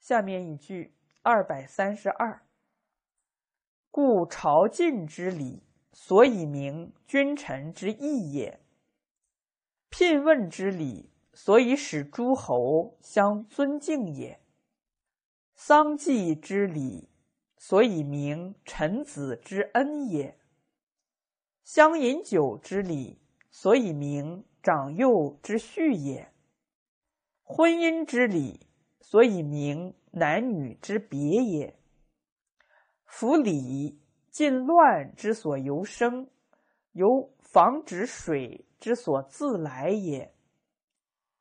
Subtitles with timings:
[0.00, 2.42] 下面一句二百三十二。
[3.90, 8.60] 故朝觐之礼，所以明君臣之义也；
[9.90, 14.38] 聘问之礼，所以使诸侯相尊敬也；
[15.54, 17.10] 丧祭之礼，
[17.58, 20.36] 所以明臣子之恩也；
[21.62, 23.20] 相饮酒之礼，
[23.50, 26.28] 所以明长幼之序也；
[27.42, 28.68] 婚姻之礼，
[29.10, 31.76] 所以明男女之别也。
[33.04, 36.30] 夫礼，尽乱之所由生，
[36.92, 40.32] 由防止水之所自来也。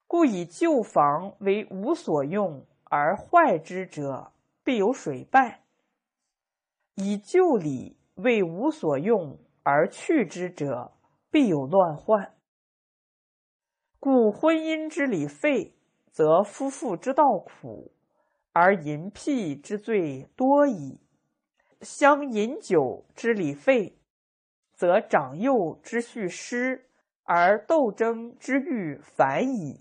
[0.07, 5.59] 故以旧房为无所用而坏之者，必有水败；
[6.95, 10.93] 以旧礼为无所用而去之者，
[11.29, 12.33] 必有乱患。
[13.99, 15.75] 故婚姻之礼废，
[16.11, 17.91] 则夫妇之道苦，
[18.51, 20.99] 而淫辟之罪多矣。
[21.81, 23.97] 相饮酒之礼废，
[24.73, 26.89] 则长幼之序失，
[27.23, 29.79] 而斗争之欲反矣；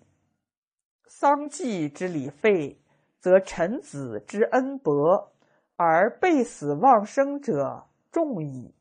[1.07, 2.81] 丧祭之礼废，
[3.19, 5.33] 则臣子之恩薄，
[5.75, 8.75] 而被死忘生者众矣；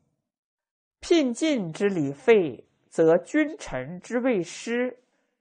[1.00, 4.98] 聘进之礼废，则君臣之位失，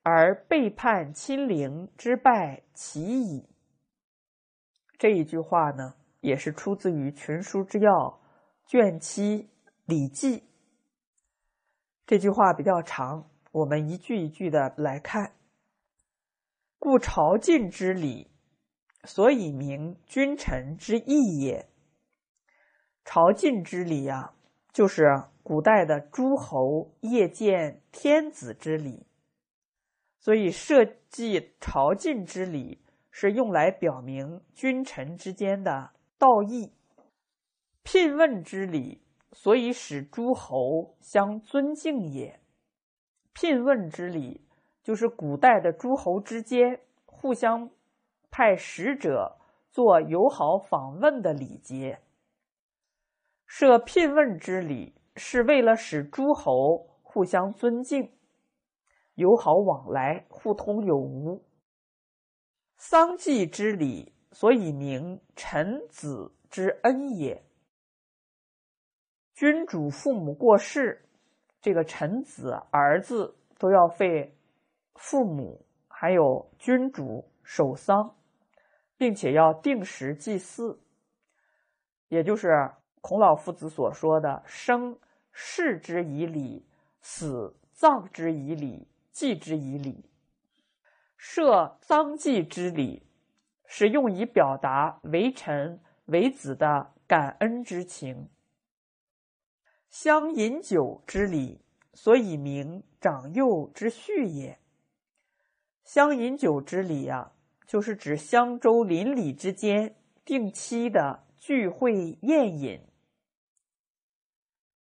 [0.09, 3.45] 而背叛亲陵之败其矣。
[4.97, 5.95] 这一句话呢？
[6.21, 7.91] 也是出自于《群书之要》
[8.65, 9.43] 卷七
[9.85, 10.39] 《礼记》。
[12.05, 15.33] 这句话比较长，我们一句一句的来看。
[16.79, 18.31] 故朝觐之礼，
[19.03, 21.67] 所以明君臣之义也。
[23.03, 24.33] 朝觐之礼啊，
[24.71, 29.05] 就是古代的诸侯谒见天子之礼，
[30.27, 35.91] 所以设计朝觐之礼，是用来表明君臣之间的。
[36.17, 36.73] 道义，
[37.81, 42.41] 聘问之礼，所以使诸侯相尊敬也。
[43.31, 44.41] 聘问之礼，
[44.83, 47.69] 就是古代的诸侯之间互相
[48.29, 49.37] 派使者
[49.71, 52.01] 做友好访问的礼节。
[53.45, 58.11] 设聘问之礼，是为了使诸侯互相尊敬、
[59.17, 61.45] 友好往来、互通有无。
[62.77, 64.13] 丧祭之礼。
[64.33, 67.43] 所以名臣子之恩也。
[69.33, 71.09] 君主父母过世，
[71.59, 74.37] 这个臣子儿子都要为
[74.93, 78.15] 父母还有君主守丧，
[78.95, 80.79] 并且要定时祭祀，
[82.09, 84.99] 也就是孔老夫子所说的“生
[85.31, 86.63] 事之以礼，
[87.01, 90.05] 死葬之以礼，祭之以礼”，
[91.17, 93.03] 设丧祭之礼。
[93.69, 98.29] 是用以表达为臣为子的感恩之情。
[99.89, 101.59] 相饮酒之礼，
[101.93, 104.57] 所以名长幼之序也。
[105.83, 107.33] 相饮酒之礼啊，
[107.67, 112.79] 就是指襄州邻里之间定期的聚会宴饮。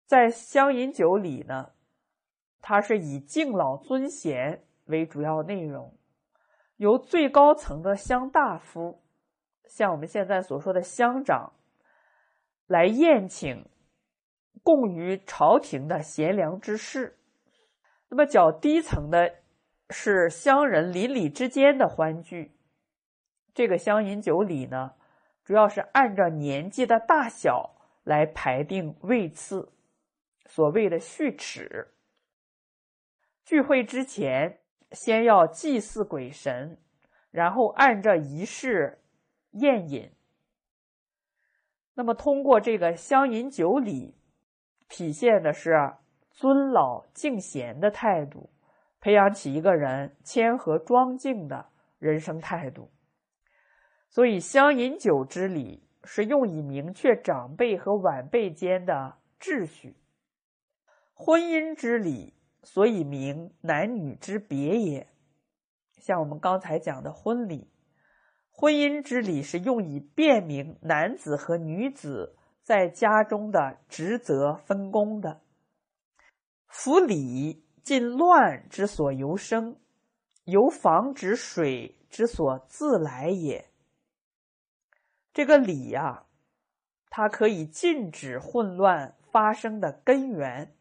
[0.04, 1.70] 在相饮酒礼呢，
[2.68, 5.96] 它是以敬老尊贤为主要内容。
[6.78, 9.04] 由最高层的乡大夫，
[9.68, 11.52] 像我们现在所说的乡长，
[12.66, 13.64] 来宴请
[14.64, 17.16] 供于朝廷的贤良之士。
[18.08, 19.32] 那么较低层的
[19.90, 22.58] 是乡人邻里之间的欢聚。
[23.54, 24.94] 这个乡饮酒礼呢，
[25.44, 29.72] 主要是按照年纪的大小来排定位次，
[30.46, 31.92] 所谓的序齿。
[33.46, 34.60] 聚会之前。
[34.92, 36.78] 先要祭祀鬼神，
[37.32, 39.02] 然后按照仪式
[39.50, 40.12] 宴饮。
[41.94, 44.16] 那么，通过这个相饮酒礼，
[44.88, 45.74] 体现的是
[46.30, 48.48] 尊老敬贤的态度，
[49.00, 51.68] 培养起一个人谦和庄敬的
[51.98, 52.92] 人生态度。
[54.08, 59.96] 所以，相饮酒之礼是用以明确长辈和晚辈间的秩序。
[61.12, 62.35] 婚姻之礼。
[62.66, 65.06] 所以名男女之别也，
[65.98, 67.70] 像我们刚才讲的婚礼、
[68.50, 75.42] 婚姻之礼，是用以辨明男子和女子在家中的职责分工的。
[76.66, 79.76] 夫礼，禁乱之所由生，
[80.42, 83.70] 由防止水之所自来也。
[85.32, 86.26] 这个礼呀，
[87.10, 90.75] 它可以禁止混乱发生的根源。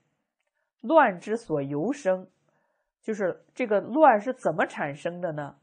[0.82, 2.28] 乱之所由生，
[3.02, 5.56] 就是这个乱是怎么产生的呢？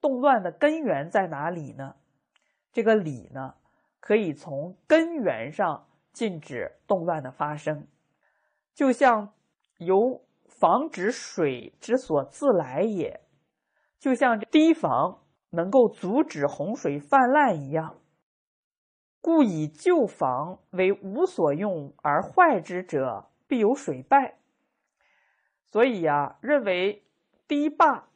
[0.00, 1.96] 动乱的根源在哪里呢？
[2.72, 3.54] 这个礼呢，
[4.00, 7.86] 可以从根源上禁止动乱的发生，
[8.74, 9.32] 就像
[9.78, 13.20] 由防止水之所自来也，
[13.98, 17.98] 就像堤防能够阻止洪水泛滥一样。
[19.20, 24.39] 故以旧房为无所用而坏之者，必有水败。
[25.70, 27.02] 所以呀，认为
[27.46, 28.08] 堤坝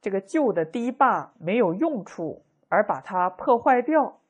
[0.00, 4.20] 这个旧的堤坝没有用处，而把它破坏掉，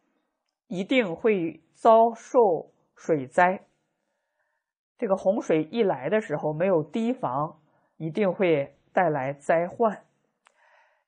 [0.68, 3.64] 一定会遭受水灾。
[4.96, 7.60] 这个洪水一来的时候，没有堤防，
[7.96, 10.04] 一定会带来灾患。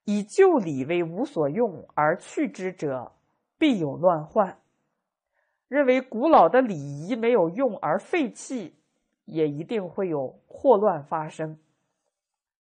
[0.05, 3.12] 以旧礼为无所用而去之者，
[3.58, 4.58] 必有乱患。
[5.69, 8.75] 认为古老的礼仪没有用而废弃，
[9.25, 11.58] 也一定会有祸乱发生。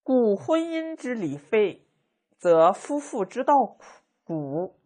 [0.02, 1.86] 故婚姻之礼废，
[2.38, 3.76] 则夫妇之道
[4.24, 4.78] 苦，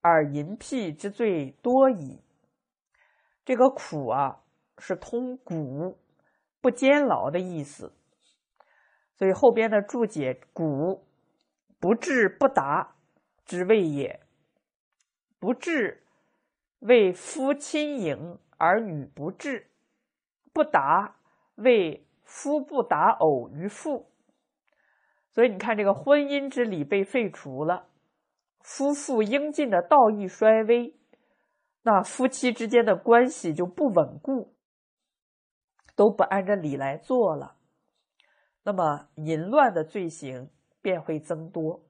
[0.00, 2.20] 而淫辟之罪多矣。
[3.44, 4.42] 这个苦啊，
[4.78, 5.98] 是通古
[6.60, 7.92] 不坚牢的意思。
[9.16, 11.06] 所以后边的注解古
[11.78, 12.96] 不至不达
[13.44, 14.20] 之谓也，
[15.38, 15.98] 不至。
[16.78, 19.70] 为夫亲迎而女不至，
[20.52, 21.16] 不达
[21.56, 24.10] 为夫不达偶于妇。
[25.30, 27.88] 所以你看，这个婚姻之礼被废除了，
[28.60, 30.94] 夫妇应尽的道义衰微，
[31.82, 34.54] 那夫妻之间的关系就不稳固，
[35.96, 37.56] 都不按着礼来做了，
[38.62, 40.50] 那么淫乱的罪行
[40.80, 41.84] 便会增多。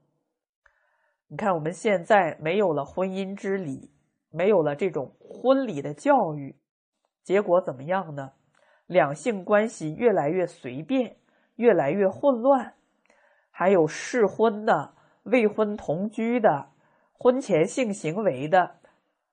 [1.28, 3.90] 你看，我们现在没有了婚姻之礼。
[4.34, 6.56] 没有了这种婚礼的教育，
[7.22, 8.32] 结果怎么样呢？
[8.92, 11.16] 两性关系越来越随便，
[11.56, 12.74] 越来越混乱，
[13.50, 14.94] 还有试婚的、
[15.24, 16.68] 未婚同居的、
[17.12, 18.76] 婚前性行为的、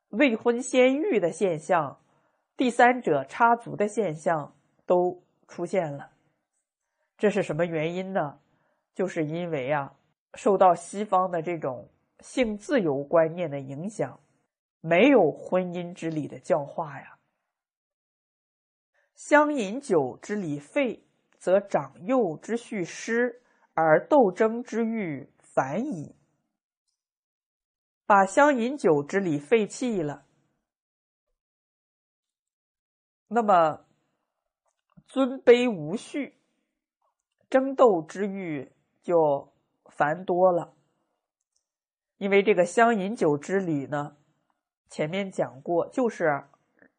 [0.10, 2.00] 未婚先育的现象，
[2.56, 6.12] 第三者插足的现象都出现了。
[7.18, 8.40] 这是什么原因呢？
[8.96, 9.94] 就是因为啊，
[10.34, 11.90] 受到西方的这种
[12.22, 14.20] 性自由观念的影响。
[14.82, 17.19] 没有婚姻之礼的教化呀。
[19.20, 21.06] 相饮酒之礼废，
[21.38, 23.42] 则长幼之序失，
[23.74, 26.16] 而斗争之欲反矣。
[28.06, 30.26] 把相饮酒之礼废弃了，
[33.28, 33.86] 那么
[35.06, 36.40] 尊卑无序，
[37.50, 38.72] 争斗之欲
[39.02, 39.52] 就
[39.92, 40.74] 繁多了。
[42.16, 44.16] 因为这个相饮酒之礼呢。
[44.90, 46.46] 前面讲过，就是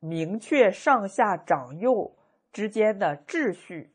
[0.01, 2.17] 明确上下长幼
[2.53, 3.93] 之间的秩序，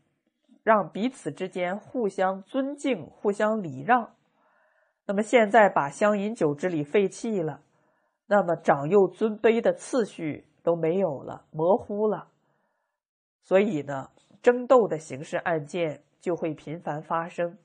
[0.63, 4.15] 让彼此之间互相尊敬、互相礼让。
[5.07, 7.61] 那么现在把相饮酒之礼废弃了，
[8.27, 12.29] 那么长幼尊卑的次序都没有了，模糊了。
[13.41, 14.09] 所以呢，
[14.41, 17.57] 争斗的刑事案件就会频繁发生。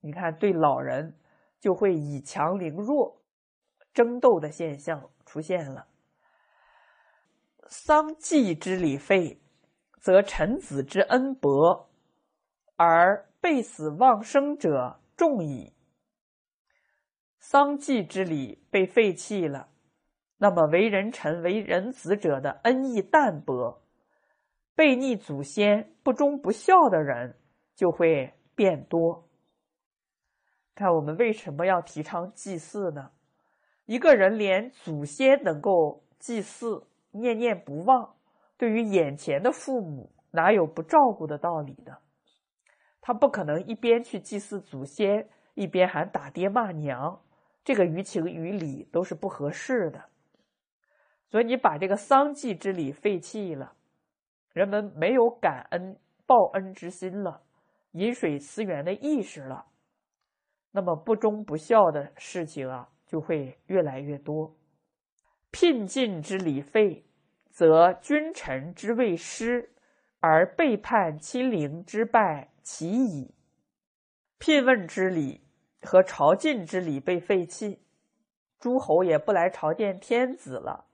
[0.00, 1.14] 你看，对老人
[1.60, 3.20] 就会以强凌弱。
[3.92, 5.86] 争斗的现象出现了。
[7.70, 9.42] 丧祭之礼废，
[10.00, 11.90] 则臣子之恩薄，
[12.76, 15.74] 而被死忘生者众矣。
[17.38, 19.68] 丧祭之礼被废弃了，
[20.38, 23.82] 那么为人臣、为人子者的恩义淡薄，
[24.74, 27.38] 背逆祖先、不忠不孝的人
[27.74, 29.28] 就会变多。
[30.74, 33.10] 看我们为什么要提倡祭祀呢？
[33.84, 36.86] 一个人连祖先能够祭祀、
[37.20, 38.16] 念念不忘，
[38.56, 41.96] 对于眼前的父母，哪有不照顾的道理呢？
[43.00, 47.20] 他不可能一边去祭祀祖先，一边还打爹骂娘，
[47.64, 50.04] 这个于情于理都是不合适的。
[51.26, 53.74] 所以你把这个丧祭之礼废弃了，
[54.52, 57.42] 人们没有感恩报恩之心了，
[57.92, 59.66] 饮水思源的意识了，
[60.72, 62.88] 那么不忠不孝的事情啊。
[63.08, 64.54] 就会越来越多。
[65.50, 67.06] 聘晋之礼废，
[67.58, 69.72] 则君臣之位失，
[70.20, 73.34] 而背叛亲陵之败其矣。
[74.38, 75.44] 聘问之礼
[75.82, 77.82] 和朝觐之礼被废弃，
[78.60, 80.84] 诸侯也不来朝见天子了，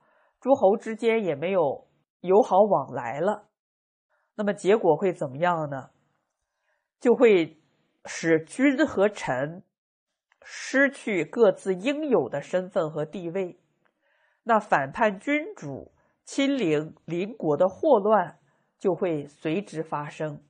[0.41, 1.87] 诸侯之间也没有
[2.21, 3.49] 友好往来了。
[4.33, 5.91] 那么结果会怎么样呢？
[6.99, 7.61] 就会
[8.05, 9.61] 使君和臣。
[10.41, 13.59] 失去各自应有的身份和地位，
[14.41, 15.91] 那反叛君主、
[16.25, 18.39] 亲邻邻国的祸乱
[18.77, 20.43] 就会随之发生。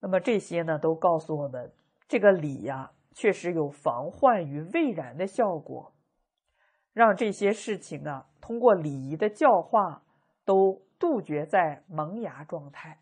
[0.00, 1.72] 那么这些呢，都告诉我们，
[2.06, 5.92] 这个礼呀，确实有防患于未然的效果。
[6.92, 10.02] 让这些事情啊，通过礼仪的教化，
[10.44, 13.00] 都杜绝在萌芽状态。